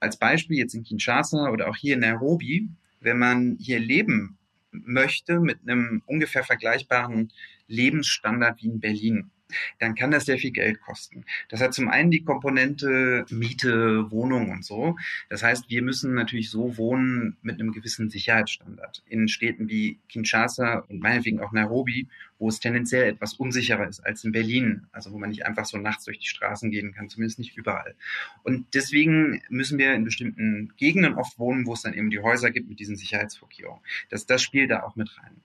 [0.00, 2.68] Als Beispiel jetzt in Kinshasa oder auch hier in Nairobi,
[3.00, 4.38] wenn man hier leben
[4.70, 7.32] möchte mit einem ungefähr vergleichbaren
[7.66, 9.30] Lebensstandard wie in Berlin,
[9.78, 11.24] dann kann das sehr viel Geld kosten.
[11.48, 14.96] Das hat zum einen die Komponente Miete, Wohnung und so.
[15.28, 19.02] Das heißt, wir müssen natürlich so wohnen mit einem gewissen Sicherheitsstandard.
[19.08, 22.08] In Städten wie Kinshasa und meinetwegen auch Nairobi,
[22.42, 25.78] wo es tendenziell etwas unsicherer ist als in Berlin, also wo man nicht einfach so
[25.78, 27.94] nachts durch die Straßen gehen kann, zumindest nicht überall.
[28.42, 32.50] Und deswegen müssen wir in bestimmten Gegenden oft wohnen, wo es dann eben die Häuser
[32.50, 33.80] gibt mit diesen Sicherheitsvorkehrungen.
[34.10, 35.40] Das, das spielt da auch mit rein.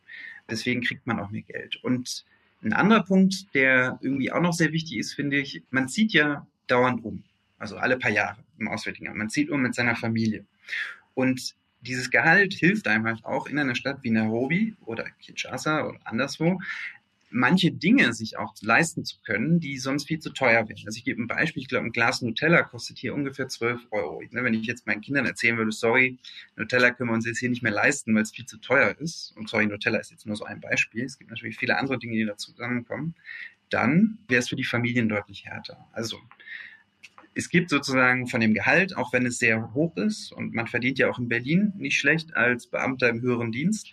[0.50, 1.76] Deswegen kriegt man auch mehr Geld.
[1.84, 2.26] Und
[2.64, 6.48] ein anderer Punkt, der irgendwie auch noch sehr wichtig ist, finde ich, man zieht ja
[6.68, 7.24] dauernd um.
[7.58, 9.18] Also alle paar Jahre im Auswärtigen Amt.
[9.18, 10.46] Man zieht um mit seiner Familie.
[11.14, 16.00] Und dieses Gehalt hilft einem halt auch in einer Stadt wie Nairobi oder Kinshasa oder
[16.04, 16.60] anderswo,
[17.30, 20.84] manche Dinge sich auch leisten zu können, die sonst viel zu teuer wären.
[20.86, 24.22] Also ich gebe ein Beispiel, ich glaube, ein Glas Nutella kostet hier ungefähr 12 Euro.
[24.32, 26.18] Ne, wenn ich jetzt meinen Kindern erzählen würde, sorry,
[26.56, 29.34] Nutella können wir uns jetzt hier nicht mehr leisten, weil es viel zu teuer ist,
[29.36, 32.16] und sorry, Nutella ist jetzt nur so ein Beispiel, es gibt natürlich viele andere Dinge,
[32.16, 33.16] die da zusammenkommen,
[33.70, 35.88] dann wäre es für die Familien deutlich härter.
[35.92, 36.20] Also
[37.34, 40.98] es gibt sozusagen von dem Gehalt, auch wenn es sehr hoch ist, und man verdient
[40.98, 43.92] ja auch in Berlin nicht schlecht als Beamter im höheren Dienst,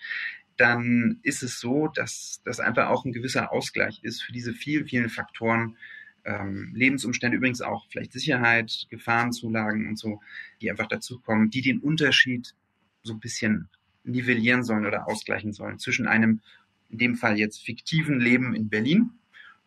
[0.56, 4.86] dann ist es so, dass das einfach auch ein gewisser Ausgleich ist für diese vielen,
[4.86, 5.76] vielen Faktoren,
[6.24, 10.20] ähm, Lebensumstände, übrigens auch vielleicht Sicherheit, Gefahrenzulagen und so,
[10.60, 12.54] die einfach dazukommen, die den Unterschied
[13.02, 13.68] so ein bisschen
[14.04, 16.40] nivellieren sollen oder ausgleichen sollen zwischen einem,
[16.88, 19.10] in dem Fall jetzt fiktiven Leben in Berlin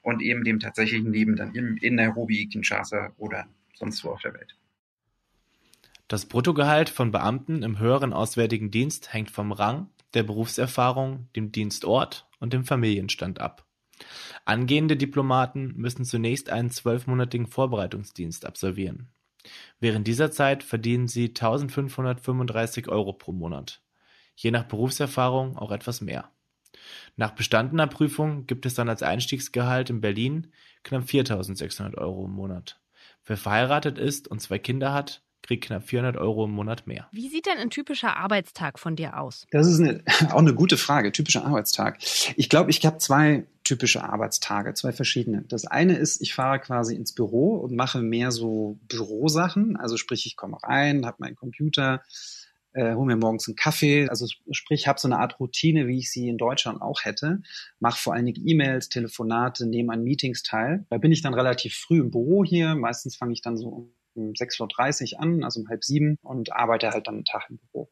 [0.02, 4.34] und eben dem tatsächlichen Leben dann in, in Nairobi, Kinshasa oder sonst wo auf der
[4.34, 4.56] Welt.
[6.08, 12.28] Das Bruttogehalt von Beamten im höheren Auswärtigen Dienst hängt vom Rang, der Berufserfahrung, dem Dienstort
[12.39, 13.65] und dem Familienstand ab.
[14.46, 19.10] Angehende Diplomaten müssen zunächst einen zwölfmonatigen Vorbereitungsdienst absolvieren.
[19.80, 23.82] Während dieser Zeit verdienen sie 1535 Euro pro Monat,
[24.36, 26.32] je nach Berufserfahrung auch etwas mehr.
[27.15, 30.52] Nach bestandener Prüfung gibt es dann als Einstiegsgehalt in Berlin
[30.84, 32.80] knapp 4600 Euro im Monat.
[33.26, 37.08] Wer verheiratet ist und zwei Kinder hat, kriegt knapp 400 Euro im Monat mehr.
[37.12, 39.48] Wie sieht denn ein typischer Arbeitstag von dir aus?
[39.52, 41.98] Das ist eine, auch eine gute Frage, typischer Arbeitstag.
[42.36, 45.44] Ich glaube, ich habe zwei typische Arbeitstage, zwei verschiedene.
[45.48, 49.78] Das eine ist, ich fahre quasi ins Büro und mache mehr so Bürosachen.
[49.78, 52.02] Also sprich, ich komme rein, habe meinen Computer,
[52.74, 54.08] äh, hole mir morgens einen Kaffee.
[54.08, 57.42] Also sprich, habe so eine Art Routine, wie ich sie in Deutschland auch hätte.
[57.80, 60.86] Mache vor allen Dingen E-Mails, Telefonate, nehme an Meetings teil.
[60.90, 62.76] Da bin ich dann relativ früh im Büro hier.
[62.76, 66.54] Meistens fange ich dann so um um 6.30 Uhr an, also um halb sieben und
[66.54, 67.90] arbeite halt dann einen Tag im Büro.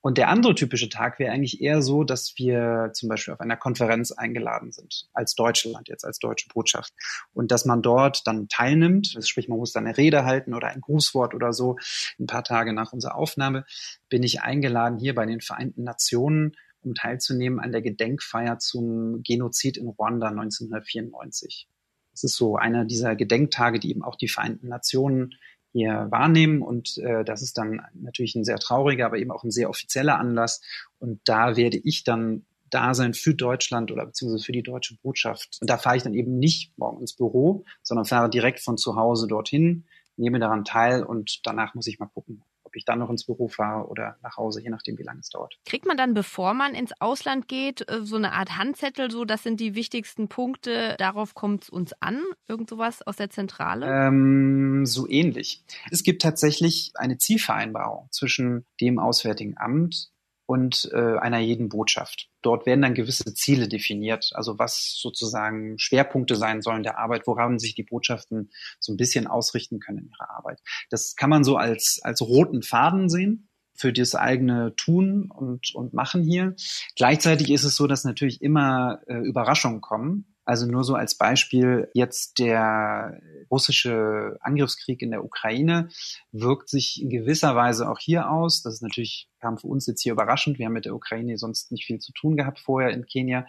[0.00, 3.56] Und der andere typische Tag wäre eigentlich eher so, dass wir zum Beispiel auf einer
[3.56, 6.92] Konferenz eingeladen sind, als Deutschland jetzt, als deutsche Botschaft.
[7.32, 10.68] Und dass man dort dann teilnimmt, also sprich, man muss dann eine Rede halten oder
[10.68, 11.78] ein Grußwort oder so.
[12.18, 13.64] Ein paar Tage nach unserer Aufnahme
[14.08, 19.78] bin ich eingeladen hier bei den Vereinten Nationen, um teilzunehmen an der Gedenkfeier zum Genozid
[19.78, 21.66] in Ruanda 1994.
[22.14, 25.34] Das ist so einer dieser Gedenktage, die eben auch die Vereinten Nationen
[25.74, 26.62] hier wahrnehmen.
[26.62, 30.18] Und äh, das ist dann natürlich ein sehr trauriger, aber eben auch ein sehr offizieller
[30.18, 30.62] Anlass.
[31.00, 35.58] Und da werde ich dann da sein für Deutschland oder beziehungsweise für die deutsche Botschaft.
[35.60, 38.96] Und da fahre ich dann eben nicht morgen ins Büro, sondern fahre direkt von zu
[38.96, 39.84] Hause dorthin,
[40.16, 42.42] nehme daran teil und danach muss ich mal gucken,
[42.74, 45.28] ob ich dann noch ins Büro fahre oder nach Hause, je nachdem, wie lange es
[45.28, 45.56] dauert.
[45.64, 49.44] Kriegt man dann, bevor man ins Ausland geht, äh, so eine Art Handzettel, so das
[49.44, 52.20] sind die wichtigsten Punkte, darauf kommt es uns an?
[52.48, 53.86] Irgend sowas aus der Zentrale?
[53.86, 55.62] Ähm, so ähnlich.
[55.92, 60.10] Es gibt tatsächlich eine Zielvereinbarung zwischen dem Auswärtigen Amt
[60.46, 62.28] und äh, einer jeden Botschaft.
[62.42, 67.58] Dort werden dann gewisse Ziele definiert, also was sozusagen Schwerpunkte sein sollen der Arbeit, woran
[67.58, 70.60] sich die Botschaften so ein bisschen ausrichten können in ihrer Arbeit.
[70.90, 75.94] Das kann man so als, als roten Faden sehen für das eigene Tun und, und
[75.94, 76.54] Machen hier.
[76.96, 80.33] Gleichzeitig ist es so, dass natürlich immer äh, Überraschungen kommen.
[80.44, 85.88] Also nur so als Beispiel, jetzt der russische Angriffskrieg in der Ukraine
[86.32, 88.62] wirkt sich in gewisser Weise auch hier aus.
[88.62, 90.58] Das ist natürlich, kam für uns jetzt hier überraschend.
[90.58, 93.46] Wir haben mit der Ukraine sonst nicht viel zu tun gehabt vorher in Kenia.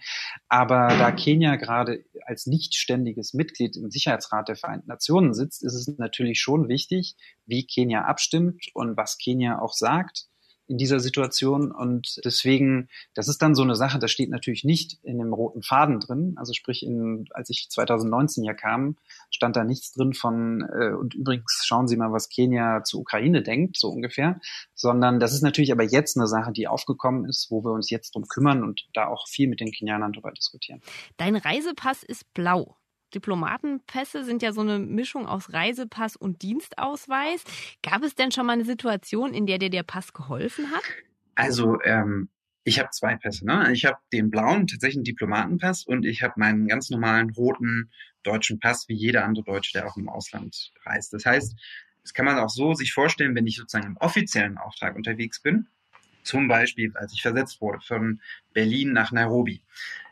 [0.48, 5.74] Aber da Kenia gerade als nicht ständiges Mitglied im Sicherheitsrat der Vereinten Nationen sitzt, ist
[5.74, 10.28] es natürlich schon wichtig, wie Kenia abstimmt und was Kenia auch sagt
[10.68, 11.72] in dieser Situation.
[11.72, 15.62] Und deswegen, das ist dann so eine Sache, das steht natürlich nicht in dem roten
[15.62, 16.36] Faden drin.
[16.38, 18.98] Also sprich, in, als ich 2019 hier kam,
[19.30, 23.44] stand da nichts drin von, äh, und übrigens schauen Sie mal, was Kenia zur Ukraine
[23.44, 24.40] denkt, so ungefähr.
[24.74, 28.16] Sondern das ist natürlich aber jetzt eine Sache, die aufgekommen ist, wo wir uns jetzt
[28.16, 30.82] drum kümmern und da auch viel mit den Kenianern darüber diskutieren.
[31.18, 32.78] Dein Reisepass ist blau.
[33.14, 37.44] Diplomatenpässe sind ja so eine Mischung aus Reisepass und Dienstausweis.
[37.84, 40.84] Gab es denn schon mal eine Situation, in der dir der Pass geholfen hat?
[41.36, 42.30] Also, ähm,
[42.64, 43.46] ich habe zwei Pässe.
[43.46, 43.72] Ne?
[43.72, 47.92] Ich habe den blauen, tatsächlich einen Diplomatenpass und ich habe meinen ganz normalen roten
[48.24, 51.14] deutschen Pass, wie jeder andere Deutsche, der auch im Ausland reist.
[51.14, 51.56] Das heißt,
[52.02, 55.68] das kann man auch so sich vorstellen, wenn ich sozusagen im offiziellen Auftrag unterwegs bin,
[56.24, 58.20] zum Beispiel, als ich versetzt wurde von
[58.52, 59.62] Berlin nach Nairobi,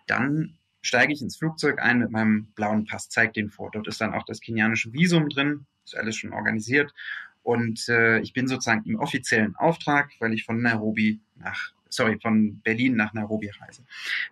[0.05, 3.71] dann steige ich ins Flugzeug ein mit meinem blauen Pass, zeige den vor.
[3.71, 6.93] Dort ist dann auch das kenianische Visum drin, ist alles schon organisiert.
[7.41, 12.59] Und äh, ich bin sozusagen im offiziellen Auftrag, weil ich von Nairobi nach, sorry, von
[12.61, 13.83] Berlin nach Nairobi reise.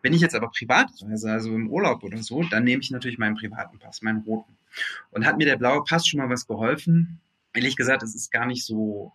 [0.02, 3.18] Wenn ich jetzt aber privat reise, also im Urlaub oder so, dann nehme ich natürlich
[3.18, 4.56] meinen privaten Pass, meinen roten.
[5.12, 7.20] Und hat mir der blaue Pass schon mal was geholfen?
[7.54, 9.14] Ehrlich gesagt, es ist gar nicht so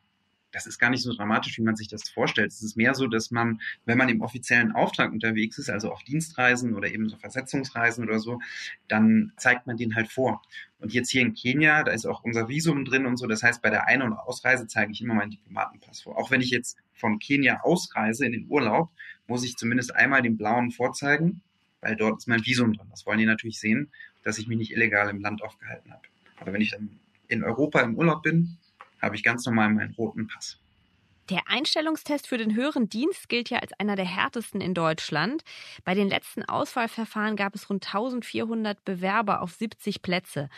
[0.53, 2.51] das ist gar nicht so dramatisch, wie man sich das vorstellt.
[2.51, 6.03] Es ist mehr so, dass man, wenn man im offiziellen Auftrag unterwegs ist, also auf
[6.03, 8.41] Dienstreisen oder eben so Versetzungsreisen oder so,
[8.89, 10.43] dann zeigt man den halt vor.
[10.79, 13.27] Und jetzt hier in Kenia, da ist auch unser Visum drin und so.
[13.27, 16.19] Das heißt, bei der Ein- und Ausreise zeige ich immer meinen Diplomatenpass vor.
[16.19, 18.91] Auch wenn ich jetzt von Kenia ausreise in den Urlaub,
[19.27, 21.43] muss ich zumindest einmal den blauen vorzeigen,
[21.81, 22.87] weil dort ist mein Visum drin.
[22.91, 23.91] Das wollen die natürlich sehen,
[24.23, 26.03] dass ich mich nicht illegal im Land aufgehalten habe.
[26.39, 28.59] Aber wenn ich dann in Europa im Urlaub bin,
[29.01, 30.61] habe ich ganz normal meinen roten Pass.
[31.29, 35.43] Der Einstellungstest für den höheren Dienst gilt ja als einer der härtesten in Deutschland.
[35.85, 40.49] Bei den letzten Auswahlverfahren gab es rund 1400 Bewerber auf 70 Plätze.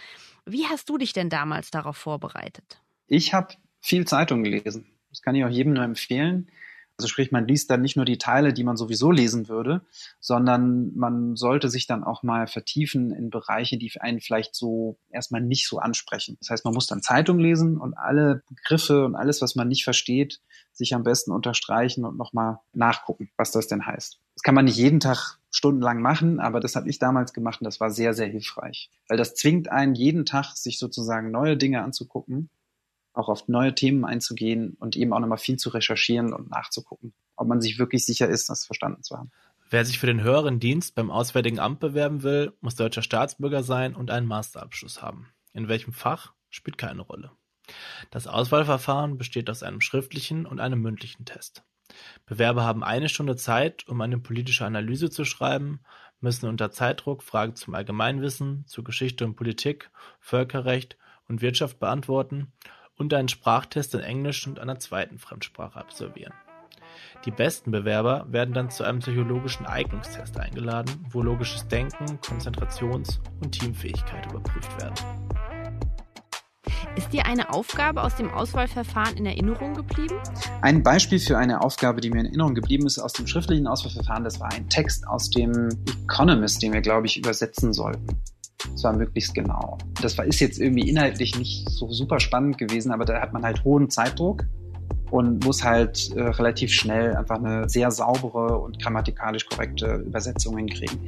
[0.44, 2.82] Wie hast du dich denn damals darauf vorbereitet?
[3.06, 4.86] Ich habe viel Zeitung gelesen.
[5.08, 6.50] Das kann ich auch jedem nur empfehlen.
[6.98, 9.82] Also sprich, man liest dann nicht nur die Teile, die man sowieso lesen würde,
[10.18, 15.40] sondern man sollte sich dann auch mal vertiefen in Bereiche, die einen vielleicht so erstmal
[15.40, 16.36] nicht so ansprechen.
[16.40, 19.84] Das heißt, man muss dann Zeitung lesen und alle Begriffe und alles, was man nicht
[19.84, 20.40] versteht,
[20.72, 24.18] sich am besten unterstreichen und nochmal nachgucken, was das denn heißt.
[24.34, 27.64] Das kann man nicht jeden Tag stundenlang machen, aber das habe ich damals gemacht und
[27.66, 28.90] das war sehr, sehr hilfreich.
[29.08, 32.50] Weil das zwingt einen jeden Tag, sich sozusagen neue Dinge anzugucken,
[33.18, 37.48] auch auf neue Themen einzugehen und eben auch nochmal viel zu recherchieren und nachzugucken, ob
[37.48, 39.30] man sich wirklich sicher ist, das verstanden zu haben.
[39.70, 43.94] Wer sich für den höheren Dienst beim Auswärtigen Amt bewerben will, muss deutscher Staatsbürger sein
[43.94, 45.28] und einen Masterabschluss haben.
[45.52, 47.30] In welchem Fach spielt keine Rolle.
[48.10, 51.64] Das Auswahlverfahren besteht aus einem schriftlichen und einem mündlichen Test.
[52.24, 55.80] Bewerber haben eine Stunde Zeit, um eine politische Analyse zu schreiben,
[56.20, 60.96] müssen unter Zeitdruck Fragen zum Allgemeinwissen, zu Geschichte und Politik, Völkerrecht
[61.28, 62.52] und Wirtschaft beantworten
[62.98, 66.34] und einen Sprachtest in Englisch und einer zweiten Fremdsprache absolvieren.
[67.24, 73.52] Die besten Bewerber werden dann zu einem psychologischen Eignungstest eingeladen, wo logisches Denken, Konzentrations- und
[73.52, 74.94] Teamfähigkeit überprüft werden.
[76.96, 80.16] Ist dir eine Aufgabe aus dem Auswahlverfahren in Erinnerung geblieben?
[80.62, 84.24] Ein Beispiel für eine Aufgabe, die mir in Erinnerung geblieben ist aus dem schriftlichen Auswahlverfahren,
[84.24, 85.68] das war ein Text aus dem
[86.04, 88.06] Economist, den wir, glaube ich, übersetzen sollten.
[88.72, 89.78] Das war möglichst genau.
[90.02, 93.44] Das war, ist jetzt irgendwie inhaltlich nicht so super spannend gewesen, aber da hat man
[93.44, 94.44] halt hohen Zeitdruck
[95.10, 100.98] und muss halt äh, relativ schnell einfach eine sehr saubere und grammatikalisch korrekte Übersetzung hinkriegen.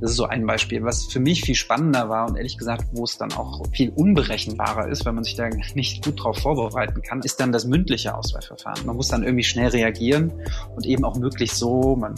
[0.00, 0.82] Das ist so ein Beispiel.
[0.82, 4.88] Was für mich viel spannender war und ehrlich gesagt, wo es dann auch viel unberechenbarer
[4.88, 8.84] ist, wenn man sich da nicht gut drauf vorbereiten kann, ist dann das mündliche Auswahlverfahren.
[8.84, 10.32] Man muss dann irgendwie schnell reagieren
[10.74, 12.14] und eben auch möglichst so, man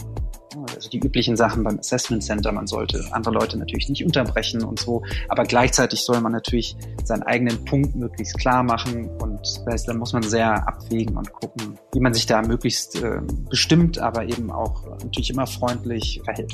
[0.73, 2.51] also die üblichen Sachen beim Assessment Center.
[2.51, 7.23] Man sollte andere Leute natürlich nicht unterbrechen und so, aber gleichzeitig soll man natürlich seinen
[7.23, 11.77] eigenen Punkt möglichst klar machen und das heißt, dann muss man sehr abwägen und gucken,
[11.93, 16.53] wie man sich da möglichst äh, bestimmt, aber eben auch natürlich immer freundlich verhält.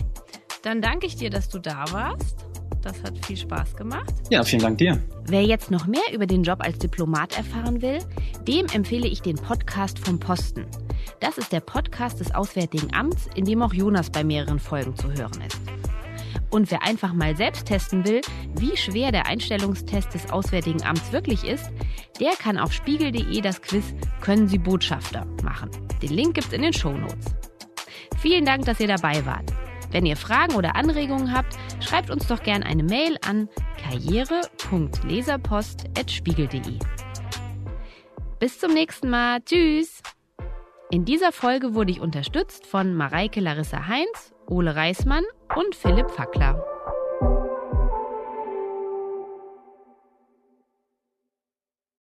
[0.64, 2.36] Dann danke ich dir, dass du da warst.
[2.82, 4.12] Das hat viel Spaß gemacht.
[4.30, 5.00] Ja, vielen Dank dir.
[5.26, 8.00] Wer jetzt noch mehr über den Job als Diplomat erfahren will,
[8.48, 10.66] dem empfehle ich den Podcast vom Posten.
[11.20, 15.12] Das ist der Podcast des Auswärtigen Amts, in dem auch Jonas bei mehreren Folgen zu
[15.12, 15.60] hören ist.
[16.50, 18.22] Und wer einfach mal selbst testen will,
[18.56, 21.72] wie schwer der Einstellungstest des Auswärtigen Amts wirklich ist,
[22.20, 25.70] der kann auf spiegel.de das Quiz Können Sie Botschafter machen.
[26.02, 27.36] Den Link gibt's in den Show Notes.
[28.20, 29.52] Vielen Dank, dass ihr dabei wart.
[29.92, 33.50] Wenn ihr Fragen oder Anregungen habt, schreibt uns doch gerne eine Mail an
[33.82, 36.80] karriere.leserpost.spiegel.de.
[38.40, 39.42] Bis zum nächsten Mal.
[39.42, 40.02] Tschüss!
[40.92, 45.24] In dieser Folge wurde ich unterstützt von Mareike Larissa Heinz, Ole Reismann
[45.56, 46.62] und Philipp Fackler.